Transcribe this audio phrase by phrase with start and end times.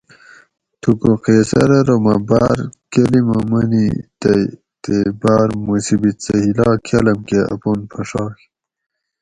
[0.81, 2.57] تھوکو قیصر ارو مہ باۤر
[2.91, 3.87] کلمہ منی
[4.19, 4.43] تئ
[4.81, 8.35] تے باۤر مصیبت سہ ھِلا کالام کہ اپان پھڛاگ